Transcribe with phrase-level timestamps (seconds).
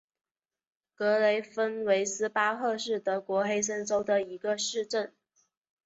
[0.95, 5.13] 格雷芬维斯巴赫是德国黑森州的一个市镇。